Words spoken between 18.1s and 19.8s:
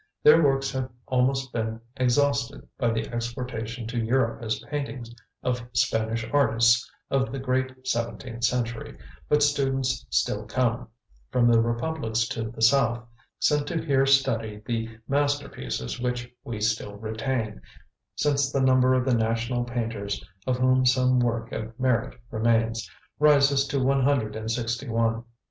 since the number of the national